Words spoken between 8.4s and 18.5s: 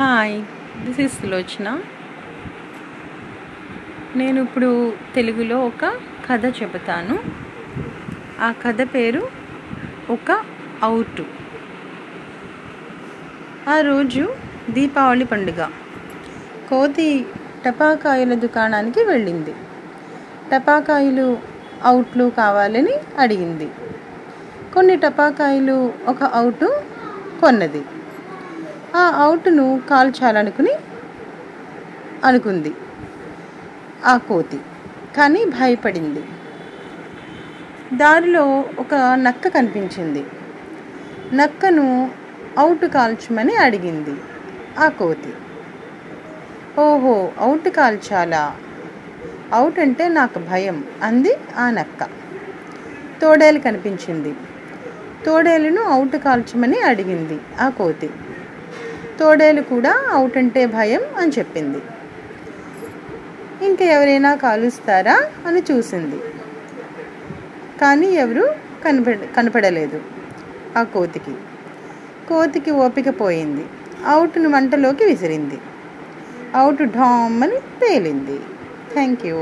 ఆ కథ పేరు ఒక అవుటు ఆ రోజు దీపావళి పండుగ. కోతి టపాకాయల